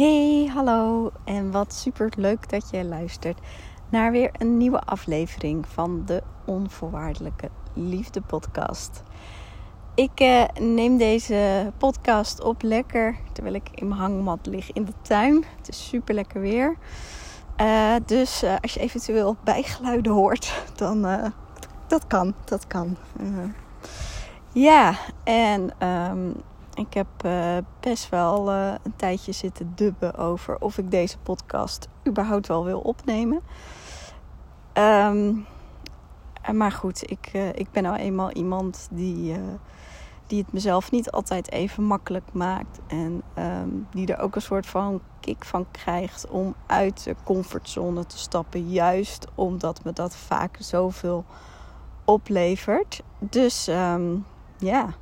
Hey, 0.00 0.50
hallo 0.54 1.10
en 1.24 1.50
wat 1.50 1.74
super 1.74 2.12
leuk 2.16 2.48
dat 2.48 2.70
je 2.70 2.84
luistert 2.84 3.38
naar 3.90 4.10
weer 4.10 4.30
een 4.38 4.56
nieuwe 4.56 4.80
aflevering 4.80 5.68
van 5.68 6.02
de 6.06 6.22
Onvoorwaardelijke 6.44 7.50
Liefde 7.74 8.20
Podcast. 8.20 9.02
Ik 9.94 10.20
eh, 10.20 10.44
neem 10.60 10.96
deze 10.96 11.72
podcast 11.78 12.42
op 12.42 12.62
lekker 12.62 13.16
terwijl 13.32 13.54
ik 13.54 13.70
in 13.74 13.88
mijn 13.88 14.00
hangmat 14.00 14.46
lig 14.46 14.72
in 14.72 14.84
de 14.84 14.92
tuin. 15.02 15.44
Het 15.56 15.68
is 15.68 15.88
super 15.88 16.14
lekker 16.14 16.40
weer. 16.40 16.76
Uh, 17.60 17.94
dus 18.06 18.44
uh, 18.44 18.54
als 18.60 18.74
je 18.74 18.80
eventueel 18.80 19.36
bijgeluiden 19.44 20.12
hoort, 20.12 20.64
dan 20.74 21.06
uh, 21.06 21.24
dat 21.86 22.06
kan, 22.06 22.34
dat 22.44 22.66
kan. 22.66 22.96
ja, 24.52 24.94
en 25.24 25.86
um, 25.88 26.34
ik 26.74 26.94
heb 26.94 27.06
uh, 27.24 27.56
best 27.80 28.08
wel 28.08 28.52
uh, 28.52 28.74
een 28.82 28.96
tijdje 28.96 29.32
zitten 29.32 29.72
dubben 29.74 30.14
over 30.14 30.60
of 30.60 30.78
ik 30.78 30.90
deze 30.90 31.18
podcast 31.18 31.88
überhaupt 32.08 32.46
wel 32.46 32.64
wil 32.64 32.80
opnemen. 32.80 33.40
Um, 34.74 35.46
maar 36.52 36.72
goed, 36.72 37.10
ik, 37.10 37.30
uh, 37.32 37.48
ik 37.48 37.70
ben 37.70 37.82
nou 37.82 37.96
eenmaal 37.96 38.30
iemand 38.30 38.88
die, 38.90 39.36
die 40.26 40.42
het 40.42 40.52
mezelf 40.52 40.90
niet 40.90 41.10
altijd 41.10 41.52
even 41.52 41.84
makkelijk 41.84 42.32
maakt. 42.32 42.78
En 42.86 43.22
um, 43.38 43.86
die 43.90 44.14
er 44.14 44.20
ook 44.20 44.34
een 44.34 44.42
soort 44.42 44.66
van 44.66 45.00
kick 45.20 45.44
van 45.44 45.66
krijgt 45.70 46.28
om 46.28 46.54
uit 46.66 47.04
de 47.04 47.14
comfortzone 47.24 48.06
te 48.06 48.18
stappen. 48.18 48.70
Juist 48.70 49.26
omdat 49.34 49.84
me 49.84 49.92
dat 49.92 50.16
vaak 50.16 50.56
zoveel 50.58 51.24
oplevert. 52.04 53.02
Dus 53.18 53.68
um, 53.68 54.26
ja 54.58 54.94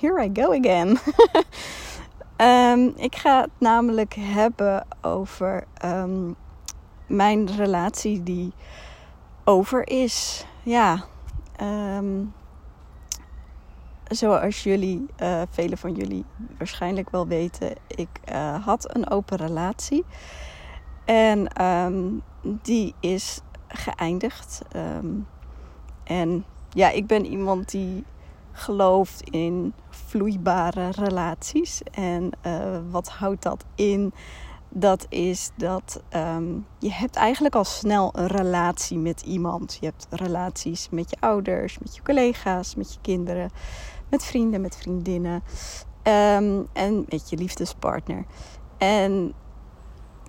here 0.00 0.24
I 0.24 0.30
go 0.32 0.52
again. 0.52 0.98
um, 2.36 2.92
ik 3.08 3.16
ga 3.16 3.40
het 3.40 3.50
namelijk 3.58 4.14
hebben 4.18 4.86
over 5.00 5.64
um, 5.84 6.36
mijn 7.06 7.56
relatie 7.56 8.22
die 8.22 8.52
over 9.44 9.88
is. 9.88 10.46
Ja, 10.62 11.04
um, 11.60 12.34
zoals 14.08 14.62
jullie, 14.62 15.06
uh, 15.22 15.42
velen 15.50 15.78
van 15.78 15.94
jullie 15.94 16.24
waarschijnlijk 16.58 17.10
wel 17.10 17.26
weten, 17.26 17.72
ik 17.86 18.08
uh, 18.32 18.64
had 18.64 18.96
een 18.96 19.10
open 19.10 19.36
relatie. 19.36 20.04
En 21.04 21.48
die 22.42 22.94
is 23.00 23.40
geëindigd. 23.68 24.62
en 26.04 26.44
ja, 26.68 26.90
ik 26.90 27.06
ben 27.06 27.26
iemand 27.26 27.70
die 27.70 28.04
gelooft 28.54 29.30
in 29.30 29.74
vloeibare 29.88 30.90
relaties. 30.90 31.82
En 31.90 32.30
uh, 32.46 32.78
wat 32.90 33.08
houdt 33.08 33.42
dat 33.42 33.64
in? 33.74 34.12
Dat 34.68 35.06
is 35.08 35.50
dat 35.56 36.02
um, 36.16 36.66
je 36.78 36.92
hebt 36.92 37.16
eigenlijk 37.16 37.54
al 37.54 37.64
snel 37.64 38.10
een 38.12 38.26
relatie 38.26 38.98
met 38.98 39.20
iemand. 39.20 39.76
Je 39.80 39.86
hebt 39.86 40.06
relaties 40.10 40.88
met 40.90 41.10
je 41.10 41.16
ouders, 41.20 41.78
met 41.78 41.94
je 41.94 42.02
collega's, 42.02 42.74
met 42.74 42.92
je 42.94 43.00
kinderen, 43.00 43.50
met 44.08 44.24
vrienden, 44.24 44.60
met 44.60 44.76
vriendinnen 44.76 45.42
um, 46.02 46.68
en 46.72 47.04
met 47.08 47.30
je 47.30 47.36
liefdespartner. 47.36 48.24
En 48.78 49.34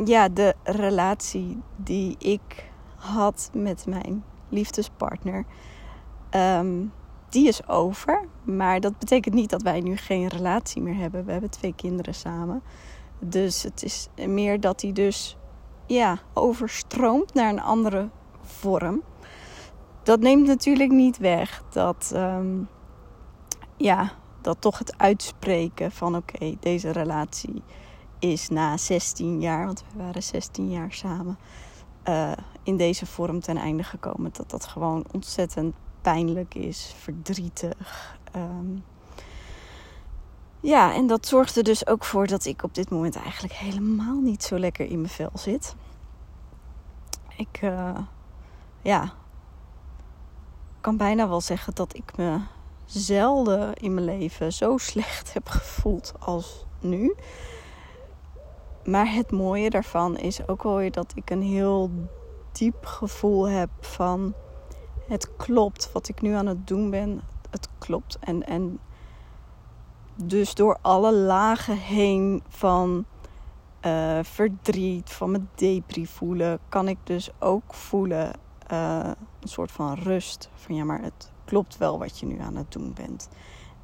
ja, 0.05 0.29
de 0.29 0.55
relatie 0.63 1.61
die 1.75 2.15
ik 2.19 2.71
had 2.95 3.49
met 3.53 3.85
mijn 3.87 4.23
liefdespartner. 4.49 5.45
Um, 6.31 6.91
die 7.29 7.47
is 7.47 7.67
over. 7.67 8.27
Maar 8.43 8.79
dat 8.79 8.99
betekent 8.99 9.35
niet 9.35 9.49
dat 9.49 9.61
wij 9.61 9.81
nu 9.81 9.97
geen 9.97 10.27
relatie 10.27 10.81
meer 10.81 10.95
hebben. 10.95 11.25
We 11.25 11.31
hebben 11.31 11.49
twee 11.49 11.73
kinderen 11.75 12.15
samen. 12.15 12.61
Dus 13.19 13.63
het 13.63 13.83
is 13.83 14.07
meer 14.27 14.59
dat 14.59 14.81
hij 14.81 14.91
dus 14.91 15.37
ja, 15.85 16.19
overstroomt 16.33 17.33
naar 17.33 17.49
een 17.49 17.61
andere 17.61 18.09
vorm. 18.41 19.01
Dat 20.03 20.19
neemt 20.19 20.47
natuurlijk 20.47 20.91
niet 20.91 21.17
weg 21.17 21.63
dat, 21.69 22.11
um, 22.15 22.67
ja, 23.77 24.11
dat 24.41 24.61
toch 24.61 24.77
het 24.77 24.97
uitspreken 24.97 25.91
van 25.91 26.15
oké, 26.15 26.55
deze 26.59 26.91
relatie 26.91 27.63
is 28.19 28.49
na 28.49 28.77
16 28.77 29.41
jaar, 29.41 29.65
want 29.65 29.83
we 29.91 30.03
waren 30.03 30.23
16 30.23 30.69
jaar 30.69 30.91
samen, 30.91 31.37
uh, 32.09 32.31
in 32.63 32.77
deze 32.77 33.05
vorm 33.05 33.39
ten 33.39 33.57
einde 33.57 33.83
gekomen. 33.83 34.31
Dat 34.33 34.49
dat 34.49 34.65
gewoon 34.65 35.05
ontzettend 35.11 35.75
pijnlijk 36.05 36.55
is, 36.55 36.93
verdrietig. 36.97 38.17
Um, 38.35 38.83
ja, 40.59 40.93
en 40.93 41.07
dat 41.07 41.27
zorgt 41.27 41.55
er 41.55 41.63
dus 41.63 41.87
ook 41.87 42.03
voor 42.03 42.27
dat 42.27 42.45
ik 42.45 42.63
op 42.63 42.73
dit 42.73 42.89
moment 42.89 43.15
eigenlijk 43.15 43.53
helemaal 43.53 44.19
niet 44.19 44.43
zo 44.43 44.59
lekker 44.59 44.85
in 44.85 45.01
mijn 45.01 45.13
vel 45.13 45.31
zit. 45.33 45.75
Ik, 47.37 47.61
uh, 47.61 47.97
ja, 48.81 49.13
kan 50.81 50.97
bijna 50.97 51.27
wel 51.27 51.41
zeggen 51.41 51.75
dat 51.75 51.95
ik 51.95 52.17
me 52.17 52.39
zelden 52.85 53.73
in 53.73 53.93
mijn 53.93 54.05
leven 54.05 54.53
zo 54.53 54.77
slecht 54.77 55.33
heb 55.33 55.49
gevoeld 55.49 56.13
als 56.19 56.65
nu. 56.79 57.15
Maar 58.83 59.13
het 59.13 59.31
mooie 59.31 59.69
daarvan 59.69 60.17
is 60.17 60.47
ook 60.47 60.63
wel 60.63 60.75
weer 60.75 60.91
dat 60.91 61.11
ik 61.15 61.29
een 61.29 61.41
heel 61.41 61.89
diep 62.51 62.85
gevoel 62.85 63.49
heb 63.49 63.69
van 63.79 64.33
het 65.07 65.35
klopt 65.35 65.91
wat 65.91 66.07
ik 66.07 66.21
nu 66.21 66.33
aan 66.33 66.45
het 66.45 66.67
doen 66.67 66.89
ben. 66.89 67.21
Het 67.49 67.69
klopt. 67.77 68.17
En, 68.19 68.47
en 68.47 68.79
dus 70.15 70.53
door 70.53 70.77
alle 70.81 71.13
lagen 71.13 71.77
heen 71.77 72.43
van 72.47 73.05
uh, 73.85 74.19
verdriet, 74.21 75.09
van 75.09 75.31
me 75.31 75.41
depri 75.55 76.07
voelen, 76.07 76.59
kan 76.69 76.87
ik 76.87 76.97
dus 77.03 77.29
ook 77.39 77.73
voelen 77.73 78.31
uh, 78.71 79.11
een 79.39 79.49
soort 79.49 79.71
van 79.71 79.93
rust. 79.93 80.49
Van 80.55 80.75
ja, 80.75 80.83
maar 80.83 81.01
het 81.01 81.31
klopt 81.45 81.77
wel 81.77 81.99
wat 81.99 82.19
je 82.19 82.25
nu 82.25 82.39
aan 82.39 82.55
het 82.55 82.71
doen 82.71 82.93
bent. 82.93 83.29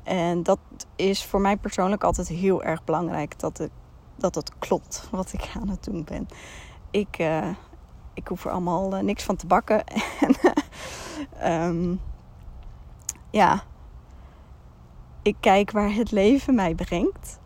En 0.04 0.44
dat 0.44 0.60
is 0.96 1.26
voor 1.26 1.42
mij 1.42 1.58
persoonlijk 1.58 2.04
altijd 2.04 2.28
heel 2.28 2.64
erg 2.64 2.84
belangrijk 2.84 3.40
dat 3.40 3.58
het, 3.58 3.72
dat 4.16 4.36
het 4.36 4.52
klopt 4.60 5.08
wat 5.12 5.34
ik 5.34 5.52
aan 5.56 5.70
het 5.70 5.84
doen 5.84 6.04
ben. 6.04 6.28
Ik, 6.92 7.20
uh, 7.20 7.48
ik 8.14 8.28
hoef 8.28 8.46
er 8.46 8.52
allemaal 8.52 8.90
niks 8.90 9.24
van 9.24 9.36
te 9.36 9.48
bakken. 9.48 9.84
en 10.26 10.36
um, 11.44 12.02
ja, 13.30 13.64
ik 15.22 15.36
kijk 15.40 15.72
waar 15.72 15.94
het 15.94 16.12
leven 16.12 16.56
mij 16.56 16.76
brengt. 16.76 17.40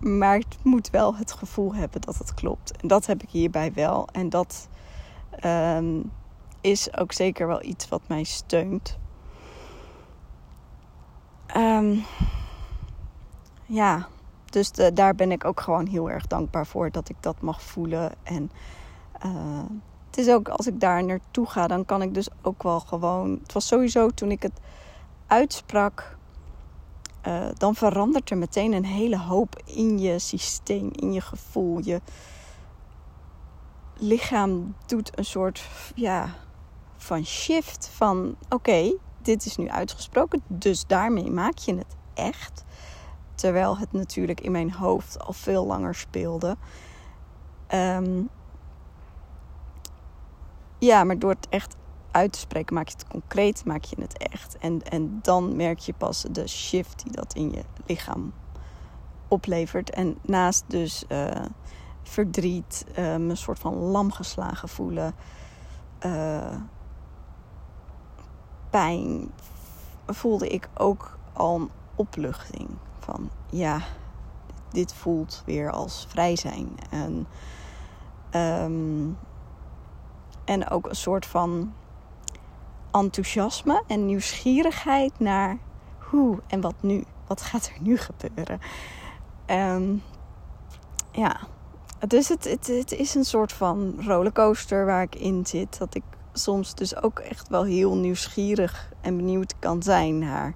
Maar 0.00 0.36
het 0.36 0.58
moet 0.62 0.90
wel 0.90 1.16
het 1.16 1.32
gevoel 1.32 1.74
hebben 1.74 2.00
dat 2.00 2.16
het 2.16 2.34
klopt. 2.34 2.76
En 2.76 2.88
dat 2.88 3.06
heb 3.06 3.22
ik 3.22 3.30
hierbij 3.30 3.72
wel. 3.72 4.08
En 4.12 4.28
dat 4.28 4.68
um, 5.44 6.12
is 6.60 6.96
ook 6.96 7.12
zeker 7.12 7.46
wel 7.46 7.62
iets 7.62 7.88
wat 7.88 8.02
mij 8.06 8.24
steunt. 8.24 8.98
Um, 11.56 12.04
ja, 13.66 14.08
dus 14.44 14.72
daar 14.72 15.14
ben 15.14 15.32
ik 15.32 15.44
ook 15.44 15.60
gewoon 15.60 15.86
heel 15.86 16.10
erg 16.10 16.26
dankbaar 16.26 16.66
voor 16.66 16.90
dat 16.90 17.08
ik 17.08 17.16
dat 17.20 17.40
mag 17.40 17.62
voelen. 17.62 18.12
En 18.22 18.50
uh, 19.26 19.62
het 20.16 20.26
is 20.26 20.32
ook 20.32 20.48
als 20.48 20.66
ik 20.66 20.80
daar 20.80 21.04
naartoe 21.04 21.46
ga, 21.46 21.66
dan 21.66 21.84
kan 21.84 22.02
ik 22.02 22.14
dus 22.14 22.28
ook 22.42 22.62
wel 22.62 22.80
gewoon. 22.80 23.38
Het 23.42 23.52
was 23.52 23.66
sowieso 23.66 24.08
toen 24.08 24.30
ik 24.30 24.42
het 24.42 24.60
uitsprak, 25.26 26.16
uh, 27.26 27.46
dan 27.56 27.74
verandert 27.74 28.30
er 28.30 28.38
meteen 28.38 28.72
een 28.72 28.84
hele 28.84 29.18
hoop 29.18 29.62
in 29.64 29.98
je 29.98 30.18
systeem, 30.18 30.90
in 30.92 31.12
je 31.12 31.20
gevoel. 31.20 31.78
Je 31.82 32.00
lichaam 33.96 34.74
doet 34.86 35.18
een 35.18 35.24
soort 35.24 35.68
ja, 35.94 36.34
van 36.96 37.24
shift 37.24 37.88
van 37.92 38.36
oké, 38.48 38.96
dit 39.22 39.46
is 39.46 39.56
nu 39.56 39.68
uitgesproken, 39.68 40.42
dus 40.46 40.86
daarmee 40.86 41.30
maak 41.30 41.58
je 41.58 41.74
het 41.74 41.96
echt. 42.14 42.64
Terwijl 43.34 43.78
het 43.78 43.92
natuurlijk 43.92 44.40
in 44.40 44.52
mijn 44.52 44.72
hoofd 44.72 45.20
al 45.20 45.32
veel 45.32 45.66
langer 45.66 45.94
speelde. 45.94 46.56
Um, 47.74 48.28
ja, 50.86 51.04
maar 51.04 51.18
door 51.18 51.30
het 51.30 51.48
echt 51.48 51.76
uit 52.10 52.32
te 52.32 52.38
spreken 52.38 52.74
maak 52.74 52.88
je 52.88 52.94
het 52.94 53.08
concreet, 53.08 53.64
maak 53.64 53.84
je 53.84 53.96
het 54.00 54.18
echt. 54.18 54.58
En, 54.58 54.82
en 54.82 55.18
dan 55.22 55.56
merk 55.56 55.78
je 55.78 55.92
pas 55.92 56.24
de 56.30 56.48
shift 56.48 57.02
die 57.02 57.12
dat 57.12 57.34
in 57.34 57.50
je 57.50 57.64
lichaam 57.86 58.32
oplevert. 59.28 59.90
En 59.90 60.18
naast 60.22 60.64
dus 60.66 61.04
uh, 61.08 61.30
verdriet, 62.02 62.86
uh, 62.98 63.12
een 63.12 63.36
soort 63.36 63.58
van 63.58 63.74
lam 63.74 64.12
geslagen 64.12 64.68
voelen, 64.68 65.14
uh, 66.06 66.54
pijn, 68.70 69.30
voelde 70.06 70.48
ik 70.48 70.68
ook 70.74 71.18
al 71.32 71.54
een 71.56 71.70
opluchting. 71.94 72.68
Van 72.98 73.30
ja, 73.50 73.80
dit 74.70 74.94
voelt 74.94 75.42
weer 75.46 75.70
als 75.70 76.06
vrij 76.08 76.36
zijn. 76.36 76.68
En 76.90 77.26
um, 78.62 79.18
en 80.46 80.68
ook 80.68 80.86
een 80.88 80.96
soort 80.96 81.26
van 81.26 81.72
enthousiasme 82.92 83.82
en 83.86 84.06
nieuwsgierigheid 84.06 85.18
naar 85.18 85.58
hoe 85.98 86.38
en 86.46 86.60
wat 86.60 86.74
nu. 86.80 87.04
Wat 87.26 87.42
gaat 87.42 87.66
er 87.66 87.82
nu 87.82 87.96
gebeuren? 87.96 88.60
Um, 89.46 90.02
ja, 91.10 91.40
dus 92.08 92.28
het, 92.28 92.44
het, 92.44 92.66
het 92.66 92.92
is 92.92 93.14
een 93.14 93.24
soort 93.24 93.52
van 93.52 93.94
rollercoaster 94.06 94.86
waar 94.86 95.02
ik 95.02 95.14
in 95.14 95.46
zit. 95.46 95.78
Dat 95.78 95.94
ik 95.94 96.02
soms 96.32 96.74
dus 96.74 97.02
ook 97.02 97.18
echt 97.18 97.48
wel 97.48 97.64
heel 97.64 97.96
nieuwsgierig 97.96 98.92
en 99.00 99.16
benieuwd 99.16 99.54
kan 99.58 99.82
zijn 99.82 100.18
naar 100.18 100.54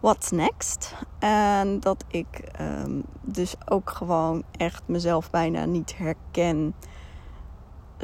what's 0.00 0.30
next. 0.30 0.94
En 1.18 1.80
dat 1.80 2.04
ik 2.08 2.38
ehm, 2.38 3.00
dus 3.20 3.54
ook 3.68 3.90
gewoon 3.90 4.42
echt 4.50 4.82
mezelf 4.86 5.30
bijna 5.30 5.64
niet 5.64 5.96
herken. 5.96 6.74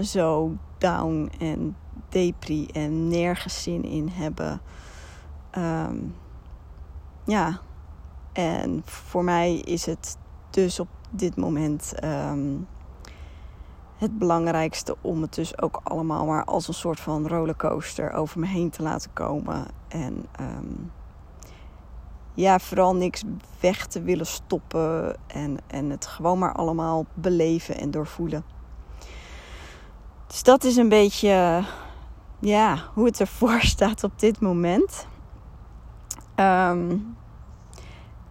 Zo 0.03 0.53
down 0.84 1.31
en 1.38 1.76
depri 2.08 2.66
en 2.66 3.08
nergens 3.08 3.62
zin 3.62 3.84
in 3.84 4.08
hebben. 4.08 4.60
Ehm, 5.50 5.96
ja, 7.25 7.60
en 8.32 8.82
voor 8.84 9.25
mij 9.25 9.54
is 9.54 9.86
het 9.86 10.19
dus 10.50 10.81
op 10.81 10.88
dit 11.10 11.36
moment 11.36 11.94
ehm, 11.94 12.56
het 13.96 14.19
belangrijkste 14.19 14.96
om 15.00 15.22
het 15.22 15.34
dus 15.34 15.58
ook 15.60 15.81
allemaal 15.82 16.26
maar 16.26 16.44
als 16.44 16.69
een 16.69 16.75
soort 16.75 17.00
van 17.00 17.28
rollercoaster 17.28 18.12
over 18.12 18.40
me 18.40 18.46
heen 18.46 18.70
te 18.70 18.82
laten 18.82 19.12
komen. 19.12 19.66
En 19.88 20.26
um, 20.40 20.92
ja, 22.34 22.58
vooral 22.58 22.96
niks 22.96 23.22
weg 23.60 23.86
te 23.86 24.02
willen 24.02 24.26
stoppen 24.26 25.16
en, 25.26 25.58
en 25.66 25.90
het 25.90 26.06
gewoon 26.06 26.38
maar 26.38 26.52
allemaal 26.52 27.06
beleven 27.14 27.76
en 27.76 27.90
doorvoelen. 27.90 28.44
Dus 30.34 30.42
dat 30.42 30.64
is 30.64 30.76
een 30.76 30.88
beetje 30.88 31.64
ja, 32.38 32.78
hoe 32.94 33.06
het 33.06 33.20
ervoor 33.20 33.60
staat 33.75 34.04
op 34.04 34.19
dit 34.19 34.40
moment. 34.40 35.06
Um, 36.36 37.16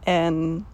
en 0.03 0.65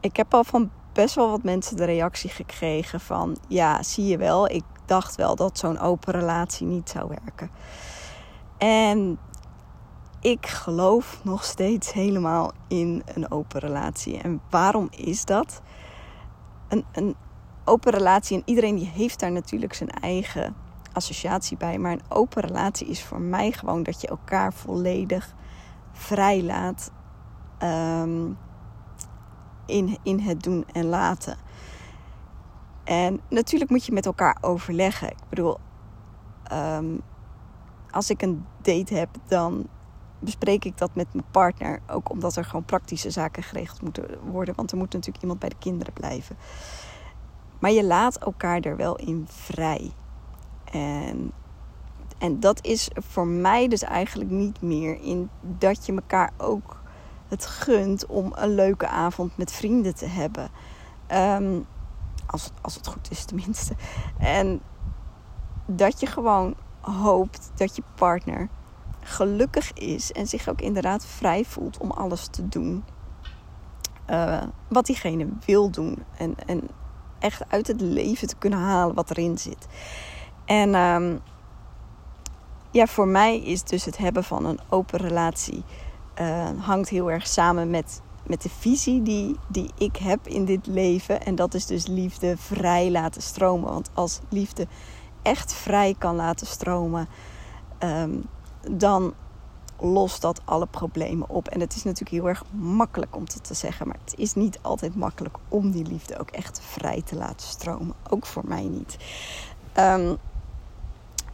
ik 0.00 0.16
heb 0.16 0.34
al 0.34 0.44
van 0.44 0.70
best 0.92 1.14
wel 1.14 1.30
wat 1.30 1.42
mensen 1.42 1.76
de 1.76 1.84
reactie 1.84 2.30
gekregen 2.30 3.00
van... 3.00 3.36
ja, 3.48 3.82
zie 3.82 4.06
je 4.06 4.16
wel, 4.16 4.48
ik 4.50 4.64
dacht 4.86 5.14
wel 5.14 5.36
dat 5.36 5.58
zo'n 5.58 5.78
open 5.78 6.12
relatie 6.12 6.66
niet 6.66 6.90
zou 6.90 7.08
werken. 7.08 7.50
En 8.58 9.18
ik 10.20 10.46
geloof 10.46 11.20
nog 11.24 11.44
steeds 11.44 11.92
helemaal 11.92 12.52
in 12.68 13.02
een 13.14 13.30
open 13.30 13.60
relatie. 13.60 14.18
En 14.18 14.40
waarom 14.50 14.88
is 14.90 15.24
dat? 15.24 15.62
Een, 16.68 16.84
een 16.92 17.16
open 17.64 17.92
relatie, 17.92 18.36
en 18.36 18.42
iedereen 18.44 18.76
die 18.76 18.88
heeft 18.88 19.20
daar 19.20 19.32
natuurlijk 19.32 19.74
zijn 19.74 19.90
eigen 19.90 20.54
associatie 20.92 21.56
bij. 21.56 21.78
Maar 21.78 21.92
een 21.92 22.02
open 22.08 22.42
relatie 22.42 22.86
is 22.86 23.02
voor 23.02 23.20
mij 23.20 23.52
gewoon 23.52 23.82
dat 23.82 24.00
je 24.00 24.08
elkaar 24.08 24.52
volledig 24.52 25.34
vrijlaat 25.92 26.90
um, 27.62 28.38
in, 29.66 29.98
in 30.02 30.20
het 30.20 30.42
doen 30.42 30.64
en 30.72 30.84
laten. 30.84 31.36
En 32.84 33.20
natuurlijk 33.28 33.70
moet 33.70 33.86
je 33.86 33.92
met 33.92 34.06
elkaar 34.06 34.36
overleggen. 34.40 35.08
Ik 35.08 35.28
bedoel, 35.28 35.56
um, 36.52 37.00
als 37.90 38.10
ik 38.10 38.22
een 38.22 38.44
date 38.62 38.94
heb, 38.94 39.08
dan 39.26 39.66
bespreek 40.18 40.64
ik 40.64 40.78
dat 40.78 40.94
met 40.94 41.06
mijn 41.12 41.26
partner. 41.30 41.80
Ook 41.86 42.10
omdat 42.10 42.36
er 42.36 42.44
gewoon 42.44 42.64
praktische 42.64 43.10
zaken 43.10 43.42
geregeld 43.42 43.82
moeten 43.82 44.18
worden. 44.30 44.54
Want 44.54 44.70
er 44.70 44.76
moet 44.76 44.92
natuurlijk 44.92 45.22
iemand 45.22 45.40
bij 45.40 45.48
de 45.48 45.58
kinderen 45.58 45.92
blijven. 45.92 46.36
Maar 47.64 47.72
je 47.72 47.84
laat 47.84 48.16
elkaar 48.16 48.60
er 48.60 48.76
wel 48.76 48.96
in 48.96 49.26
vrij. 49.28 49.92
En, 50.64 51.32
en 52.18 52.40
dat 52.40 52.64
is 52.64 52.90
voor 52.94 53.26
mij 53.26 53.68
dus 53.68 53.82
eigenlijk 53.82 54.30
niet 54.30 54.62
meer 54.62 55.00
in 55.00 55.30
dat 55.40 55.86
je 55.86 55.92
elkaar 55.92 56.32
ook 56.36 56.82
het 57.28 57.46
gunt 57.46 58.06
om 58.06 58.32
een 58.34 58.54
leuke 58.54 58.88
avond 58.88 59.36
met 59.36 59.52
vrienden 59.52 59.94
te 59.94 60.06
hebben. 60.06 60.48
Ehm, 61.06 61.60
als, 62.26 62.50
als 62.60 62.74
het 62.74 62.86
goed 62.86 63.10
is, 63.10 63.24
tenminste. 63.24 63.74
En 64.18 64.60
dat 65.66 66.00
je 66.00 66.06
gewoon 66.06 66.54
hoopt 66.80 67.50
dat 67.54 67.76
je 67.76 67.82
partner 67.94 68.48
gelukkig 69.00 69.72
is 69.72 70.12
en 70.12 70.26
zich 70.26 70.48
ook 70.48 70.60
inderdaad 70.60 71.06
vrij 71.06 71.44
voelt 71.44 71.78
om 71.78 71.90
alles 71.90 72.26
te 72.26 72.48
doen 72.48 72.84
uh, 74.10 74.42
wat 74.68 74.86
diegene 74.86 75.28
wil 75.46 75.70
doen. 75.70 76.04
En, 76.16 76.34
en 76.46 76.68
echt 77.24 77.42
uit 77.48 77.66
het 77.66 77.80
leven 77.80 78.28
te 78.28 78.36
kunnen 78.38 78.58
halen 78.58 78.94
wat 78.94 79.10
erin 79.10 79.38
zit. 79.38 79.66
En 80.44 80.74
um, 80.74 81.20
ja, 82.70 82.86
voor 82.86 83.08
mij 83.08 83.38
is 83.38 83.62
dus 83.62 83.84
het 83.84 83.96
hebben 83.96 84.24
van 84.24 84.46
een 84.46 84.60
open 84.68 84.98
relatie 84.98 85.62
uh, 86.20 86.48
hangt 86.58 86.88
heel 86.88 87.10
erg 87.10 87.26
samen 87.26 87.70
met, 87.70 88.00
met 88.26 88.42
de 88.42 88.48
visie 88.48 89.02
die, 89.02 89.36
die 89.48 89.70
ik 89.78 89.96
heb 89.96 90.26
in 90.28 90.44
dit 90.44 90.66
leven. 90.66 91.24
En 91.24 91.34
dat 91.34 91.54
is 91.54 91.66
dus 91.66 91.86
liefde 91.86 92.36
vrij 92.36 92.90
laten 92.90 93.22
stromen. 93.22 93.72
Want 93.72 93.90
als 93.94 94.20
liefde 94.28 94.66
echt 95.22 95.52
vrij 95.52 95.94
kan 95.98 96.16
laten 96.16 96.46
stromen, 96.46 97.08
um, 97.78 98.24
dan 98.70 99.14
lost 99.78 100.20
dat 100.20 100.40
alle 100.44 100.66
problemen 100.66 101.28
op. 101.28 101.48
En 101.48 101.60
het 101.60 101.74
is 101.76 101.82
natuurlijk 101.82 102.10
heel 102.10 102.28
erg 102.28 102.44
makkelijk 102.50 103.16
om 103.16 103.24
dat 103.24 103.44
te 103.44 103.54
zeggen, 103.54 103.86
maar 103.86 103.98
het 104.04 104.14
is 104.18 104.34
niet 104.34 104.58
altijd 104.62 104.96
makkelijk 104.96 105.36
om 105.48 105.70
die 105.70 105.86
liefde 105.86 106.18
ook 106.18 106.30
echt 106.30 106.60
vrij 106.60 107.02
te 107.02 107.16
laten 107.16 107.48
stromen. 107.48 107.94
Ook 108.10 108.26
voor 108.26 108.44
mij 108.46 108.62
niet. 108.62 108.96
Um, 109.78 110.18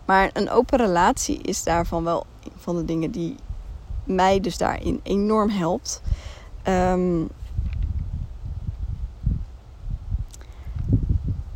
maar 0.04 0.30
een 0.32 0.50
open 0.50 0.78
relatie 0.78 1.38
is 1.38 1.64
daarvan 1.64 2.04
wel 2.04 2.26
een 2.44 2.52
van 2.56 2.76
de 2.76 2.84
dingen 2.84 3.10
die 3.10 3.36
mij 4.04 4.40
dus 4.40 4.58
daarin 4.58 5.00
enorm 5.02 5.50
helpt. 5.50 6.02
Um, 6.68 7.28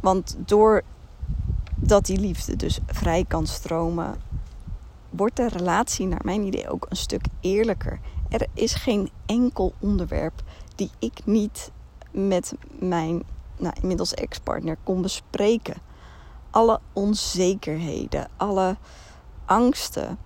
want 0.01 0.37
doordat 0.39 0.85
die 2.03 2.19
liefde 2.19 2.57
dus 2.57 2.79
vrij 2.87 3.25
kan 3.29 3.47
stromen, 3.47 4.15
wordt 5.17 5.37
de 5.37 5.49
relatie 5.49 6.07
naar 6.07 6.21
mijn 6.25 6.43
idee 6.43 6.69
ook 6.69 6.87
een 6.89 6.97
stuk 6.97 7.25
eerlijker. 7.41 8.01
Er 8.29 8.47
is 8.55 8.75
geen 8.75 9.11
enkel 9.27 9.73
onderwerp 9.81 10.43
die 10.75 10.91
ik 10.99 11.21
niet 11.25 11.71
met 12.11 12.55
mijn 12.79 13.23
nou, 13.57 13.75
inmiddels 13.81 14.15
ex-partner 14.15 14.77
kon 14.83 15.03
bespreken. 15.03 15.77
Alle 16.51 16.81
onzekerheden, 16.93 18.29
alle 18.37 18.77
angsten. 19.45 20.19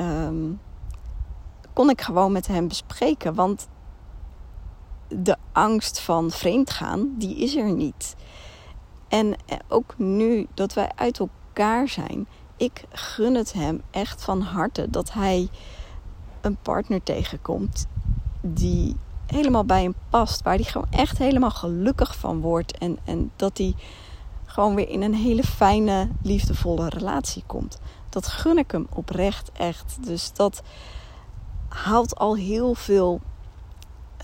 Um, 0.00 0.60
kon 1.72 1.90
ik 1.90 2.00
gewoon 2.00 2.32
met 2.32 2.46
hem 2.46 2.68
bespreken. 2.68 3.34
Want 3.34 3.68
de 5.08 5.36
angst 5.52 6.00
van 6.00 6.30
vreemdgaan, 6.30 7.14
die 7.18 7.36
is 7.36 7.56
er 7.56 7.72
niet. 7.72 8.14
En 9.08 9.36
ook 9.68 9.94
nu 9.98 10.46
dat 10.54 10.74
wij 10.74 10.90
uit 10.94 11.18
elkaar 11.18 11.88
zijn, 11.88 12.26
ik 12.56 12.84
gun 12.90 13.34
het 13.34 13.52
hem 13.52 13.82
echt 13.90 14.22
van 14.22 14.40
harte 14.40 14.90
dat 14.90 15.12
hij 15.12 15.48
een 16.40 16.56
partner 16.62 17.02
tegenkomt 17.02 17.86
die 18.40 18.96
helemaal 19.26 19.64
bij 19.64 19.82
hem 19.82 19.94
past, 20.10 20.42
waar 20.42 20.54
hij 20.54 20.64
gewoon 20.64 20.90
echt 20.90 21.18
helemaal 21.18 21.50
gelukkig 21.50 22.16
van 22.16 22.40
wordt 22.40 22.78
en, 22.78 22.98
en 23.04 23.30
dat 23.36 23.58
hij 23.58 23.74
gewoon 24.44 24.74
weer 24.74 24.88
in 24.88 25.02
een 25.02 25.14
hele 25.14 25.42
fijne, 25.42 26.08
liefdevolle 26.22 26.88
relatie 26.88 27.42
komt. 27.46 27.78
Dat 28.08 28.26
gun 28.26 28.58
ik 28.58 28.70
hem 28.70 28.86
oprecht 28.90 29.50
echt. 29.52 29.96
Dus 30.00 30.32
dat 30.32 30.62
haalt 31.68 32.18
al 32.18 32.36
heel 32.36 32.74
veel 32.74 33.20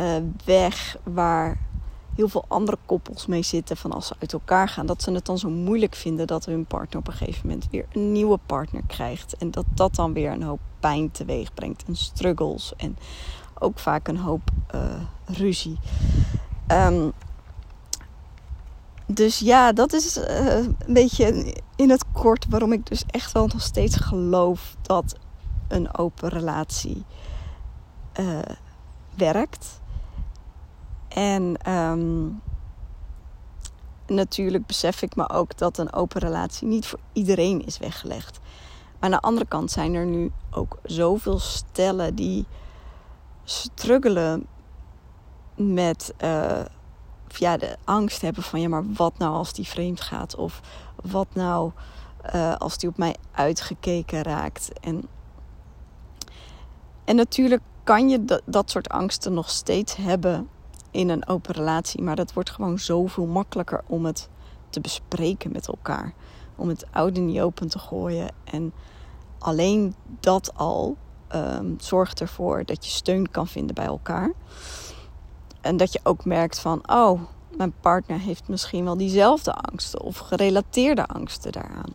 uh, 0.00 0.16
weg 0.44 0.96
waar 1.02 1.58
heel 2.18 2.28
veel 2.28 2.44
andere 2.48 2.78
koppels 2.86 3.26
mee 3.26 3.42
zitten 3.42 3.76
van 3.76 3.92
als 3.92 4.06
ze 4.06 4.14
uit 4.18 4.32
elkaar 4.32 4.68
gaan. 4.68 4.86
Dat 4.86 5.02
ze 5.02 5.12
het 5.12 5.26
dan 5.26 5.38
zo 5.38 5.50
moeilijk 5.50 5.94
vinden 5.94 6.26
dat 6.26 6.44
hun 6.44 6.64
partner 6.64 6.98
op 6.98 7.06
een 7.06 7.12
gegeven 7.12 7.46
moment 7.46 7.68
weer 7.70 7.86
een 7.92 8.12
nieuwe 8.12 8.38
partner 8.46 8.82
krijgt. 8.86 9.36
En 9.36 9.50
dat 9.50 9.64
dat 9.74 9.94
dan 9.94 10.12
weer 10.12 10.32
een 10.32 10.42
hoop 10.42 10.60
pijn 10.80 11.10
teweeg 11.10 11.54
brengt 11.54 11.84
en 11.86 11.96
struggles 11.96 12.72
en 12.76 12.96
ook 13.58 13.78
vaak 13.78 14.08
een 14.08 14.18
hoop 14.18 14.50
uh, 14.74 14.80
ruzie. 15.24 15.78
Um, 16.68 17.12
dus 19.06 19.38
ja, 19.38 19.72
dat 19.72 19.92
is 19.92 20.16
uh, 20.16 20.56
een 20.56 20.76
beetje 20.86 21.54
in 21.76 21.90
het 21.90 22.04
kort 22.12 22.46
waarom 22.48 22.72
ik 22.72 22.86
dus 22.86 23.04
echt 23.06 23.32
wel 23.32 23.46
nog 23.46 23.62
steeds 23.62 23.96
geloof 23.96 24.76
dat 24.82 25.16
een 25.68 25.96
open 25.96 26.28
relatie 26.28 27.04
uh, 28.20 28.38
werkt. 29.14 29.80
En 31.08 31.72
um, 31.72 32.40
natuurlijk 34.06 34.66
besef 34.66 35.02
ik 35.02 35.16
me 35.16 35.30
ook 35.30 35.58
dat 35.58 35.78
een 35.78 35.92
open 35.92 36.20
relatie 36.20 36.68
niet 36.68 36.86
voor 36.86 36.98
iedereen 37.12 37.64
is 37.64 37.78
weggelegd. 37.78 38.38
Maar 38.92 39.10
aan 39.10 39.10
de 39.10 39.20
andere 39.20 39.46
kant 39.46 39.70
zijn 39.70 39.94
er 39.94 40.06
nu 40.06 40.32
ook 40.50 40.78
zoveel 40.82 41.38
stellen 41.38 42.14
die 42.14 42.46
struggelen 43.44 44.46
met 45.56 46.14
uh, 46.24 46.64
ja, 47.28 47.56
de 47.56 47.76
angst 47.84 48.20
hebben 48.20 48.42
van 48.42 48.60
ja, 48.60 48.68
maar 48.68 48.92
wat 48.92 49.18
nou 49.18 49.34
als 49.34 49.52
die 49.52 49.66
vreemd 49.66 50.00
gaat? 50.00 50.34
Of 50.34 50.60
wat 51.02 51.28
nou 51.32 51.72
uh, 52.34 52.56
als 52.56 52.78
die 52.78 52.88
op 52.88 52.96
mij 52.96 53.16
uitgekeken 53.32 54.22
raakt? 54.22 54.80
En, 54.80 55.08
en 57.04 57.16
natuurlijk 57.16 57.62
kan 57.84 58.08
je 58.08 58.24
dat, 58.24 58.42
dat 58.44 58.70
soort 58.70 58.88
angsten 58.88 59.34
nog 59.34 59.50
steeds 59.50 59.96
hebben 59.96 60.48
in 60.90 61.08
een 61.08 61.28
open 61.28 61.54
relatie. 61.54 62.02
Maar 62.02 62.16
dat 62.16 62.32
wordt 62.32 62.50
gewoon 62.50 62.78
zoveel 62.78 63.26
makkelijker 63.26 63.82
om 63.86 64.04
het 64.04 64.28
te 64.70 64.80
bespreken 64.80 65.52
met 65.52 65.68
elkaar. 65.68 66.12
Om 66.56 66.68
het 66.68 66.86
oude 66.90 67.20
niet 67.20 67.40
open 67.40 67.68
te 67.68 67.78
gooien. 67.78 68.28
En 68.44 68.72
alleen 69.38 69.94
dat 70.20 70.54
al 70.54 70.96
um, 71.34 71.74
zorgt 71.80 72.20
ervoor 72.20 72.64
dat 72.64 72.84
je 72.84 72.90
steun 72.90 73.30
kan 73.30 73.46
vinden 73.46 73.74
bij 73.74 73.84
elkaar. 73.84 74.32
En 75.60 75.76
dat 75.76 75.92
je 75.92 76.00
ook 76.02 76.24
merkt 76.24 76.58
van, 76.58 76.90
oh, 76.90 77.20
mijn 77.56 77.72
partner 77.80 78.18
heeft 78.18 78.48
misschien 78.48 78.84
wel 78.84 78.96
diezelfde 78.96 79.52
angsten 79.54 80.00
of 80.00 80.18
gerelateerde 80.18 81.06
angsten 81.06 81.52
daaraan. 81.52 81.92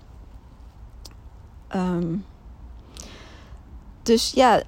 Ehm, 1.68 2.16
dus 4.04 4.32
ja, 4.32 4.62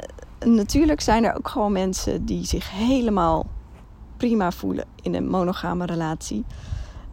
natuurlijk 0.46 1.02
zijn 1.02 1.24
er 1.24 1.36
ook 1.36 1.48
gewoon 1.48 1.72
mensen 1.72 2.26
die 2.26 2.46
zich 2.46 2.72
helemaal 2.72 3.46
prima 4.26 4.52
voelen 4.52 4.86
in 5.02 5.16
een 5.16 5.30
monogame 5.30 5.86
relatie. 5.86 6.46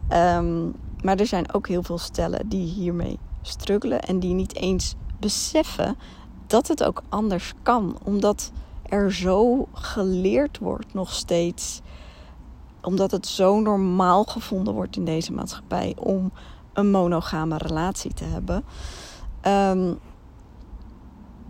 Ehm, 0.07 0.65
maar 1.03 1.17
er 1.17 1.25
zijn 1.25 1.53
ook 1.53 1.67
heel 1.67 1.83
veel 1.83 1.97
stellen 1.97 2.49
die 2.49 2.67
hiermee 2.67 3.19
struggelen 3.41 4.01
en 4.01 4.19
die 4.19 4.33
niet 4.33 4.55
eens 4.55 4.95
beseffen 5.19 5.95
dat 6.47 6.67
het 6.67 6.83
ook 6.83 7.03
anders 7.09 7.53
kan. 7.63 7.97
Omdat 8.03 8.51
er 8.83 9.13
zo 9.13 9.67
geleerd 9.73 10.57
wordt 10.57 10.93
nog 10.93 11.13
steeds. 11.13 11.81
Omdat 12.81 13.11
het 13.11 13.27
zo 13.27 13.59
normaal 13.59 14.23
gevonden 14.23 14.73
wordt 14.73 14.95
in 14.95 15.05
deze 15.05 15.33
maatschappij 15.33 15.95
om 15.99 16.31
een 16.73 16.91
monogame 16.91 17.57
relatie 17.57 18.13
te 18.13 18.23
hebben. 18.23 18.63
Um, 19.47 19.99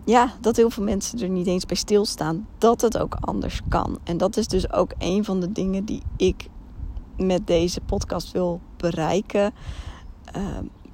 ja, 0.04 0.32
dat 0.40 0.56
heel 0.56 0.70
veel 0.70 0.84
mensen 0.84 1.20
er 1.20 1.28
niet 1.28 1.46
eens 1.46 1.66
bij 1.66 1.76
stilstaan 1.76 2.46
dat 2.58 2.80
het 2.80 2.98
ook 2.98 3.16
anders 3.20 3.60
kan. 3.68 3.98
En 4.04 4.16
dat 4.16 4.36
is 4.36 4.48
dus 4.48 4.72
ook 4.72 4.92
een 4.98 5.24
van 5.24 5.40
de 5.40 5.52
dingen 5.52 5.84
die 5.84 6.02
ik 6.16 6.48
met 7.16 7.46
deze 7.46 7.80
podcast 7.80 8.32
wil 8.32 8.60
bereiken. 8.76 9.52
Uh, 10.36 10.42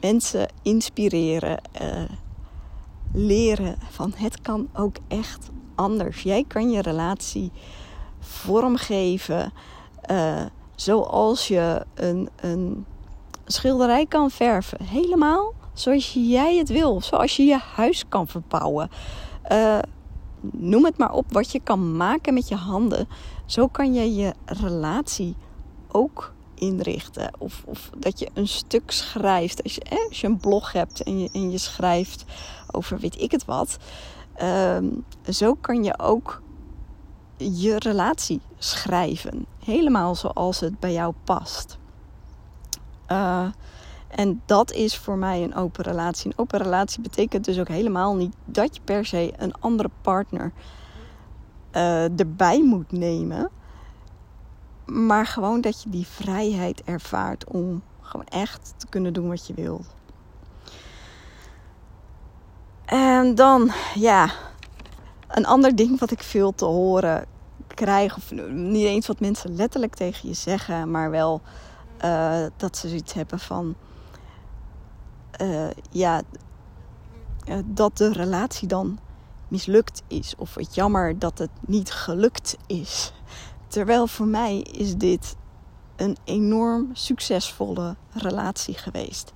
mensen 0.00 0.48
inspireren, 0.62 1.60
uh, 1.82 2.02
leren 3.12 3.76
van 3.90 4.12
het 4.16 4.40
kan 4.40 4.68
ook 4.72 4.96
echt 5.08 5.50
anders. 5.74 6.22
Jij 6.22 6.44
kan 6.48 6.70
je 6.70 6.82
relatie 6.82 7.52
vormgeven 8.18 9.52
uh, 10.10 10.42
zoals 10.74 11.48
je 11.48 11.86
een, 11.94 12.28
een 12.36 12.86
schilderij 13.44 14.06
kan 14.06 14.30
verven. 14.30 14.84
Helemaal 14.84 15.52
zoals 15.80 16.12
jij 16.12 16.56
het 16.56 16.68
wil. 16.68 17.00
Zoals 17.00 17.36
je 17.36 17.42
je 17.42 17.58
huis 17.74 18.04
kan 18.08 18.26
verbouwen. 18.26 18.90
Uh, 19.52 19.78
noem 20.40 20.84
het 20.84 20.98
maar 20.98 21.12
op 21.12 21.32
wat 21.32 21.52
je 21.52 21.60
kan 21.60 21.96
maken 21.96 22.34
met 22.34 22.48
je 22.48 22.54
handen. 22.54 23.08
Zo 23.46 23.66
kan 23.66 23.94
je 23.94 24.14
je 24.14 24.34
relatie 24.44 25.36
ook 25.88 26.32
inrichten. 26.54 27.30
Of, 27.38 27.62
of 27.66 27.90
dat 27.98 28.18
je 28.18 28.28
een 28.34 28.48
stuk 28.48 28.90
schrijft. 28.90 29.62
Als 29.62 29.74
je, 29.74 29.82
eh, 29.82 30.10
je 30.10 30.26
een 30.26 30.38
blog 30.38 30.72
hebt 30.72 31.02
en 31.02 31.18
je, 31.18 31.28
en 31.32 31.50
je 31.50 31.58
schrijft 31.58 32.24
over 32.70 32.98
weet 32.98 33.20
ik 33.20 33.30
het 33.30 33.44
wat. 33.44 33.76
Uh, 34.42 34.78
zo 35.28 35.54
kan 35.54 35.84
je 35.84 35.98
ook 35.98 36.42
je 37.36 37.78
relatie 37.78 38.40
schrijven. 38.58 39.46
Helemaal 39.64 40.14
zoals 40.14 40.60
het 40.60 40.80
bij 40.80 40.92
jou 40.92 41.14
past. 41.24 41.78
Uh, 43.08 43.46
en 44.10 44.42
dat 44.46 44.72
is 44.72 44.96
voor 44.96 45.16
mij 45.16 45.42
een 45.42 45.54
open 45.54 45.84
relatie. 45.84 46.26
Een 46.26 46.38
open 46.38 46.58
relatie 46.58 47.00
betekent 47.00 47.44
dus 47.44 47.58
ook 47.58 47.68
helemaal 47.68 48.16
niet 48.16 48.34
dat 48.44 48.74
je 48.74 48.80
per 48.84 49.06
se 49.06 49.32
een 49.36 49.54
andere 49.60 49.90
partner 50.00 50.52
uh, 51.72 52.18
erbij 52.20 52.62
moet 52.62 52.92
nemen. 52.92 53.50
Maar 54.84 55.26
gewoon 55.26 55.60
dat 55.60 55.82
je 55.82 55.90
die 55.90 56.06
vrijheid 56.06 56.82
ervaart 56.84 57.44
om 57.44 57.82
gewoon 58.00 58.26
echt 58.26 58.74
te 58.76 58.86
kunnen 58.86 59.12
doen 59.12 59.28
wat 59.28 59.46
je 59.46 59.54
wilt. 59.54 59.94
En 62.84 63.34
dan, 63.34 63.70
ja, 63.94 64.30
een 65.28 65.46
ander 65.46 65.76
ding 65.76 65.98
wat 65.98 66.10
ik 66.10 66.22
veel 66.22 66.54
te 66.54 66.64
horen 66.64 67.24
krijg, 67.66 68.16
of 68.16 68.32
niet 68.50 68.84
eens 68.84 69.06
wat 69.06 69.20
mensen 69.20 69.54
letterlijk 69.54 69.94
tegen 69.94 70.28
je 70.28 70.34
zeggen, 70.34 70.90
maar 70.90 71.10
wel 71.10 71.40
uh, 72.04 72.46
dat 72.56 72.76
ze 72.76 72.88
zoiets 72.88 73.12
hebben 73.12 73.38
van 73.38 73.74
uh, 75.42 75.70
ja, 75.90 76.22
uh, 77.48 77.58
dat 77.64 77.96
de 77.96 78.12
relatie 78.12 78.68
dan 78.68 78.98
mislukt 79.48 80.02
is. 80.06 80.34
Of 80.36 80.54
het 80.54 80.74
jammer 80.74 81.18
dat 81.18 81.38
het 81.38 81.50
niet 81.60 81.92
gelukt 81.92 82.56
is. 82.66 83.12
Terwijl 83.68 84.06
voor 84.06 84.26
mij 84.26 84.58
is 84.58 84.96
dit 84.96 85.36
een 85.96 86.16
enorm 86.24 86.90
succesvolle 86.92 87.96
relatie 88.12 88.74
geweest. 88.74 89.32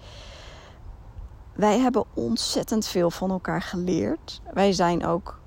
Wij 1.55 1.79
hebben 1.79 2.05
ontzettend 2.15 2.87
veel 2.87 3.11
van 3.11 3.31
elkaar 3.31 3.63
geleerd. 3.63 4.41
Wij 4.53 4.73
zijn 4.73 5.07
ook 5.07 5.41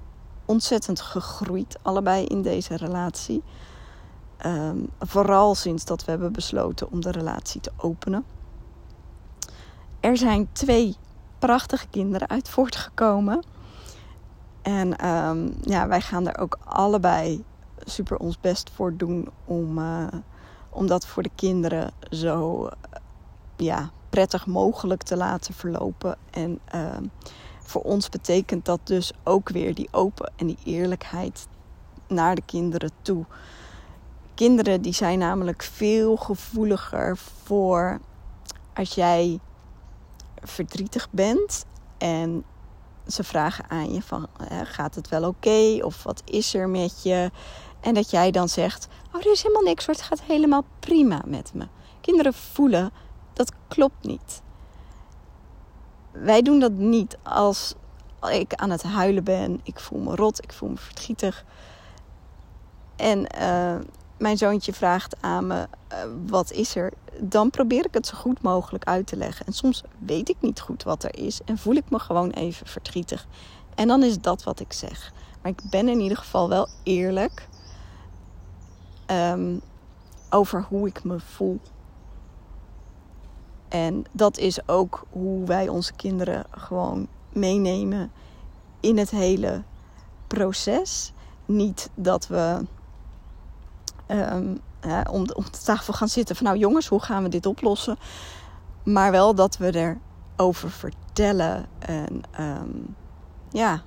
ontzettend 0.46 1.02
gegroeid, 1.02 1.78
allebei 1.82 2.26
in 2.26 2.42
deze 2.42 2.76
relatie. 2.76 3.44
Um, 4.46 4.90
vooral 5.00 5.56
sinds 5.56 5.86
dat 5.86 6.06
we 6.06 6.12
hebben 6.12 6.32
besloten 6.32 6.92
om 6.92 7.02
de 7.02 7.12
relatie 7.12 7.62
te 7.62 7.72
openen. 7.78 8.26
Er 10.00 10.18
zijn 10.18 10.50
twee 10.52 10.96
prachtige 11.40 11.88
kinderen 11.88 12.30
uit 12.30 12.50
voortgekomen. 12.50 13.44
En 14.62 15.08
um, 15.08 15.54
ja, 15.62 15.88
wij 15.88 16.02
gaan 16.02 16.28
er 16.28 16.38
ook 16.38 16.58
allebei 16.64 17.44
super 17.80 18.18
ons 18.18 18.40
best 18.40 18.70
voor 18.70 18.98
doen 18.98 19.28
om, 19.46 19.78
uh, 19.78 20.08
om 20.70 20.88
dat 20.88 21.08
voor 21.08 21.24
de 21.24 21.32
kinderen 21.36 21.92
zo 22.10 22.64
uh, 22.66 22.72
ja, 23.56 23.92
prettig 24.10 24.46
mogelijk 24.46 25.04
te 25.04 25.18
laten 25.18 25.54
verlopen. 25.54 26.18
En 26.32 26.60
uh, 26.76 26.98
voor 27.62 27.82
ons 27.82 28.10
betekent 28.10 28.66
dat 28.66 28.80
dus 28.84 29.12
ook 29.24 29.50
weer 29.50 29.76
die 29.76 29.88
open 29.92 30.32
en 30.36 30.48
die 30.48 30.58
eerlijkheid 30.64 31.48
naar 32.08 32.36
de 32.36 32.44
kinderen 32.46 32.92
toe. 33.02 33.26
Kinderen 34.34 34.82
die 34.82 34.94
zijn 34.94 35.20
namelijk 35.20 35.64
veel 35.64 36.16
gevoeliger 36.16 37.18
voor 37.18 38.00
als 38.74 38.94
jij 38.94 39.40
verdrietig 40.44 41.08
bent 41.12 41.66
en 41.98 42.44
ze 43.08 43.24
vragen 43.24 43.70
aan 43.70 43.94
je 43.94 44.02
van 44.02 44.28
gaat 44.64 44.96
het 44.96 45.10
wel 45.10 45.28
oké 45.28 45.78
of 45.82 46.04
wat 46.04 46.22
is 46.26 46.54
er 46.54 46.70
met 46.70 47.04
je? 47.04 47.32
En 47.80 47.94
dat 47.94 48.10
jij 48.10 48.32
dan 48.32 48.50
zegt 48.50 48.88
oh 49.14 49.20
er 49.26 49.32
is 49.32 49.42
helemaal 49.44 49.64
niks 49.64 49.86
hoor 49.86 49.96
het 49.96 50.04
gaat 50.04 50.22
helemaal 50.22 50.64
prima 50.80 51.22
met 51.26 51.54
me. 51.54 51.68
Kinderen 52.02 52.34
voelen 52.34 52.92
dat 53.34 53.52
klopt 53.68 54.06
niet. 54.06 54.42
Wij 56.12 56.42
doen 56.42 56.60
dat 56.60 56.72
niet 56.72 57.18
als 57.24 57.76
ik 58.30 58.54
aan 58.54 58.70
het 58.70 58.84
huilen 58.84 59.24
ben 59.24 59.60
ik 59.64 59.80
voel 59.80 60.00
me 60.00 60.16
rot 60.16 60.44
ik 60.44 60.54
voel 60.54 60.70
me 60.70 60.78
verdrietig. 60.78 61.46
En 62.96 63.28
uh, 63.42 63.76
mijn 64.18 64.38
zoontje 64.38 64.74
vraagt 64.74 65.16
aan 65.22 65.48
me: 65.48 65.68
uh, 65.92 65.98
wat 66.26 66.52
is 66.52 66.76
er? 66.76 66.94
Dan 67.20 67.50
probeer 67.50 67.86
ik 67.86 67.94
het 67.94 68.08
zo 68.08 68.18
goed 68.18 68.42
mogelijk 68.42 68.84
uit 68.84 69.08
te 69.08 69.18
leggen. 69.18 69.46
En 69.46 69.54
soms 69.54 69.84
weet 70.00 70.30
ik 70.30 70.36
niet 70.40 70.60
goed 70.60 70.84
wat 70.84 71.04
er 71.04 71.18
is 71.18 71.42
en 71.46 71.58
voel 71.58 71.76
ik 71.76 71.90
me 71.90 72.00
gewoon 72.00 72.30
even 72.30 72.68
verdrietig. 72.68 73.28
En 73.76 73.88
dan 73.88 74.04
is 74.04 74.22
dat 74.22 74.44
wat 74.44 74.60
ik 74.60 74.74
zeg. 74.74 75.14
Maar 75.42 75.52
ik 75.52 75.70
ben 75.70 75.88
in 75.88 76.00
ieder 76.00 76.18
geval 76.18 76.50
wel 76.50 76.68
eerlijk 76.84 77.48
um, 79.12 79.62
over 80.30 80.66
hoe 80.70 80.88
ik 80.88 81.04
me 81.04 81.20
voel. 81.20 81.60
En 83.68 84.06
dat 84.12 84.38
is 84.38 84.68
ook 84.68 85.06
hoe 85.10 85.46
wij 85.46 85.68
onze 85.68 85.94
kinderen 85.94 86.46
gewoon 86.52 87.08
meenemen 87.30 88.12
in 88.80 88.98
het 88.98 89.10
hele 89.10 89.64
proces. 90.28 91.14
Niet 91.46 91.90
dat 91.96 92.28
we 92.28 92.66
um, 94.08 94.62
om, 95.10 95.26
om 95.34 95.44
de 95.44 95.58
tafel 95.64 95.94
gaan 95.94 96.10
zitten 96.10 96.36
van 96.36 96.46
nou 96.46 96.58
jongens, 96.58 96.88
hoe 96.88 97.02
gaan 97.02 97.24
we 97.24 97.30
dit 97.30 97.46
oplossen? 97.46 97.98
Maar 98.84 99.12
wel 99.12 99.36
dat 99.36 99.58
we 99.58 99.98
erover 100.36 100.72
vertellen 100.72 101.66
en 101.80 102.22
um, 102.40 102.96
ja, 103.50 103.82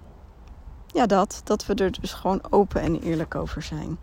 ja 0.87 1.07
dat, 1.07 1.41
dat 1.45 1.67
we 1.67 1.75
er 1.75 2.00
dus 2.00 2.12
gewoon 2.12 2.43
open 2.50 2.81
en 2.81 3.00
eerlijk 3.00 3.35
over 3.35 3.62
zijn. 3.62 3.99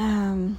Um, 0.00 0.58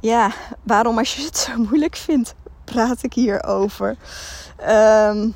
ja, 0.00 0.32
waarom 0.62 0.98
als 0.98 1.16
je 1.16 1.24
het 1.24 1.36
zo 1.36 1.56
moeilijk 1.56 1.96
vindt, 1.96 2.34
praat 2.64 3.02
ik 3.02 3.12
hierover. 3.12 3.96
Um, 4.68 5.34